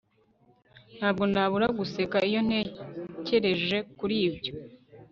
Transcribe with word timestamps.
Ntabwo 0.97 1.23
nabura 1.31 1.67
guseka 1.79 2.17
iyo 2.29 2.39
ntekereje 2.47 3.77
kuri 3.97 4.15
ibyo 4.27 4.51